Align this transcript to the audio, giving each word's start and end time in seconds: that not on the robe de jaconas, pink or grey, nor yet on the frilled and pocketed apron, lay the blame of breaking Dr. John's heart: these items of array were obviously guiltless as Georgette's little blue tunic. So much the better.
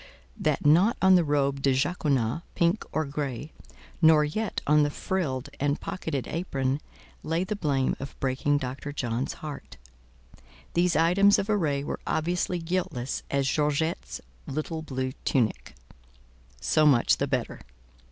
that 0.39 0.65
not 0.65 0.97
on 0.99 1.13
the 1.13 1.23
robe 1.23 1.61
de 1.61 1.75
jaconas, 1.75 2.41
pink 2.55 2.83
or 2.91 3.05
grey, 3.05 3.51
nor 4.01 4.25
yet 4.25 4.59
on 4.65 4.81
the 4.81 4.89
frilled 4.89 5.47
and 5.59 5.79
pocketed 5.79 6.27
apron, 6.27 6.81
lay 7.21 7.43
the 7.43 7.55
blame 7.55 7.95
of 7.99 8.19
breaking 8.19 8.57
Dr. 8.57 8.91
John's 8.91 9.33
heart: 9.45 9.77
these 10.73 10.95
items 10.95 11.37
of 11.37 11.51
array 11.51 11.83
were 11.83 11.99
obviously 12.07 12.57
guiltless 12.57 13.21
as 13.29 13.47
Georgette's 13.47 14.19
little 14.47 14.81
blue 14.81 15.11
tunic. 15.23 15.75
So 16.59 16.87
much 16.87 17.17
the 17.17 17.27
better. 17.27 17.61